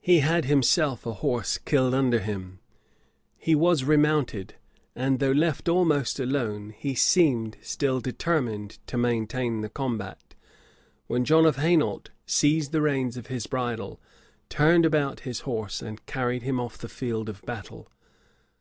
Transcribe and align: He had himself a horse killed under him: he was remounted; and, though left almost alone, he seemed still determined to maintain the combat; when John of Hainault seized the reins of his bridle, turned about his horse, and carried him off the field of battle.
He 0.00 0.20
had 0.20 0.44
himself 0.44 1.06
a 1.06 1.14
horse 1.14 1.58
killed 1.58 1.92
under 1.92 2.20
him: 2.20 2.60
he 3.36 3.56
was 3.56 3.82
remounted; 3.82 4.54
and, 4.94 5.18
though 5.18 5.32
left 5.32 5.68
almost 5.68 6.20
alone, 6.20 6.72
he 6.78 6.94
seemed 6.94 7.56
still 7.62 7.98
determined 7.98 8.78
to 8.86 8.96
maintain 8.96 9.62
the 9.62 9.68
combat; 9.68 10.36
when 11.08 11.24
John 11.24 11.44
of 11.46 11.56
Hainault 11.56 12.10
seized 12.26 12.70
the 12.70 12.80
reins 12.80 13.16
of 13.16 13.26
his 13.26 13.48
bridle, 13.48 14.00
turned 14.48 14.86
about 14.86 15.18
his 15.26 15.40
horse, 15.40 15.82
and 15.82 16.06
carried 16.06 16.42
him 16.42 16.60
off 16.60 16.78
the 16.78 16.88
field 16.88 17.28
of 17.28 17.42
battle. 17.42 17.88